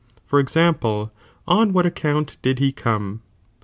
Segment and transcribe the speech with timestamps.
[0.25, 1.11] For example,
[1.47, 3.21] on what ac count did he come